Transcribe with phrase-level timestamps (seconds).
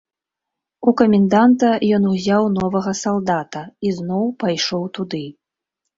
[0.91, 1.69] У каменданта
[1.99, 5.25] ён узяў новага салдата і зноў пайшоў туды.